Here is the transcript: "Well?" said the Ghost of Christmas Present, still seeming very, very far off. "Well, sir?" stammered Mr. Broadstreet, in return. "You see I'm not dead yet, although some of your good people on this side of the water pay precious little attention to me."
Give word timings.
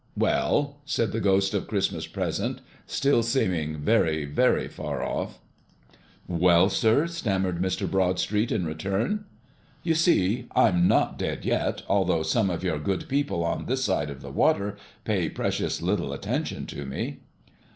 "Well?" 0.17 0.81
said 0.83 1.11
the 1.11 1.19
Ghost 1.21 1.53
of 1.53 1.67
Christmas 1.67 2.07
Present, 2.07 2.61
still 2.87 3.21
seeming 3.21 3.77
very, 3.77 4.25
very 4.25 4.67
far 4.67 5.03
off. 5.03 5.37
"Well, 6.27 6.69
sir?" 6.71 7.05
stammered 7.05 7.61
Mr. 7.61 7.87
Broadstreet, 7.87 8.51
in 8.51 8.65
return. 8.65 9.25
"You 9.83 9.93
see 9.93 10.47
I'm 10.55 10.87
not 10.87 11.19
dead 11.19 11.45
yet, 11.45 11.83
although 11.87 12.23
some 12.23 12.49
of 12.49 12.63
your 12.63 12.79
good 12.79 13.07
people 13.07 13.43
on 13.43 13.67
this 13.67 13.83
side 13.83 14.09
of 14.09 14.23
the 14.23 14.31
water 14.31 14.75
pay 15.03 15.29
precious 15.29 15.83
little 15.83 16.13
attention 16.13 16.65
to 16.65 16.83
me." 16.83 17.19